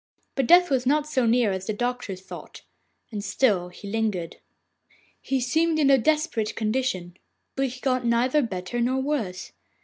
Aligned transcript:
But 0.33 0.47
Death 0.47 0.71
was 0.71 0.87
not 0.87 1.05
so 1.05 1.27
near 1.27 1.51
as 1.51 1.67
the 1.67 1.73
doctors 1.73 2.21
thought, 2.21 2.63
and 3.11 3.23
still 3.23 3.69
he 3.69 3.87
lingered. 3.87 4.37
He 5.21 5.39
seemed 5.39 5.77
in 5.77 5.91
a 5.91 5.99
desperate 5.99 6.55
condition, 6.55 7.17
but 7.55 7.67
he 7.67 7.79
got 7.79 8.03
neither 8.03 8.41
better 8.41 8.81
nor 8.81 8.99
worse. 8.99 9.51